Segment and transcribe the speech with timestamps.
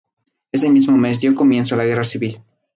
[0.51, 2.39] Ese mismo mes dio comienzo la Guerra Civil.